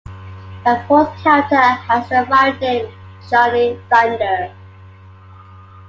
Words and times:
A 0.65 0.83
fourth 0.87 1.15
character 1.21 1.55
has 1.61 2.09
the 2.09 2.25
variant 2.27 2.59
name 2.59 2.91
Jonni 3.29 3.79
Thunder. 3.87 4.51